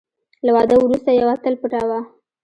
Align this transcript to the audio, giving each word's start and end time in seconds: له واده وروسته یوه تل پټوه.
له 0.45 0.51
واده 0.55 0.75
وروسته 0.79 1.09
یوه 1.11 1.35
تل 1.43 1.55
پټوه. 1.61 1.99